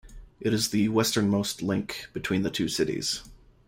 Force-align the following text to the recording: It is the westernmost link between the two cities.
It 0.39 0.51
is 0.51 0.69
the 0.69 0.89
westernmost 0.89 1.61
link 1.61 2.07
between 2.11 2.41
the 2.41 2.49
two 2.49 2.67
cities. 2.67 3.21